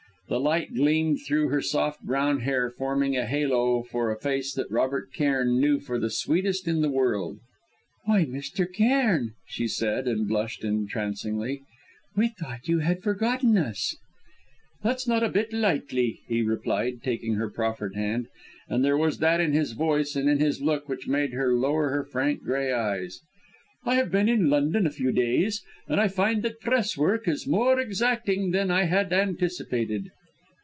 The 0.29 0.39
light 0.39 0.73
gleamed 0.73 1.19
through 1.27 1.49
her 1.49 1.59
soft, 1.61 2.03
brown 2.03 2.39
hair 2.39 2.69
forming 2.69 3.17
a 3.17 3.25
halo 3.25 3.83
for 3.83 4.09
a 4.09 4.17
face 4.17 4.53
that 4.53 4.71
Robert 4.71 5.11
Cairn 5.11 5.59
knew 5.59 5.81
for 5.81 5.99
the 5.99 6.09
sweetest 6.09 6.69
in 6.69 6.79
the 6.79 6.87
world. 6.89 7.41
"Why, 8.05 8.23
Mr. 8.23 8.65
Cairn," 8.71 9.33
she 9.45 9.67
said, 9.67 10.07
and 10.07 10.29
blushed 10.29 10.63
entrancingly 10.63 11.63
"we 12.15 12.29
thought 12.29 12.69
you 12.69 12.79
had 12.79 13.03
forgotten 13.03 13.57
us." 13.57 13.97
"That's 14.81 15.05
not 15.05 15.21
a 15.21 15.25
little 15.25 15.33
bit 15.33 15.51
likely," 15.51 16.21
he 16.29 16.41
replied, 16.41 17.03
taking 17.03 17.33
her 17.33 17.49
proffered 17.49 17.95
hand, 17.95 18.29
and 18.69 18.85
there 18.85 18.97
was 18.97 19.17
that 19.17 19.41
in 19.41 19.51
his 19.51 19.73
voice 19.73 20.15
and 20.15 20.29
in 20.29 20.39
his 20.39 20.61
look 20.61 20.87
which 20.87 21.09
made 21.09 21.33
her 21.33 21.53
lower 21.53 21.89
her 21.89 22.05
frank 22.05 22.41
grey 22.41 22.71
eyes. 22.71 23.19
"I 23.83 23.95
have 23.95 24.15
only 24.15 24.31
been 24.33 24.39
in 24.45 24.49
London 24.49 24.87
a 24.87 24.91
few 24.91 25.11
days, 25.11 25.61
and 25.89 25.99
I 25.99 26.07
find 26.07 26.41
that 26.43 26.61
Press 26.61 26.95
work 26.97 27.27
is 27.27 27.45
more 27.45 27.81
exacting 27.81 28.51
than 28.51 28.71
I 28.71 28.83
had 28.85 29.11
anticipated!" 29.11 30.09